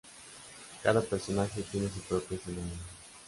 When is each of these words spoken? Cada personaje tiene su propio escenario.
Cada 0.81 0.99
personaje 1.03 1.61
tiene 1.61 1.87
su 1.87 1.99
propio 2.01 2.35
escenario. 2.35 2.73